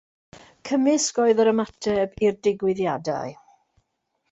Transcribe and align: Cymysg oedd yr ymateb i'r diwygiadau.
Cymysg 0.69 1.19
oedd 1.25 1.43
yr 1.43 1.51
ymateb 1.51 2.17
i'r 2.29 2.41
diwygiadau. 2.49 3.39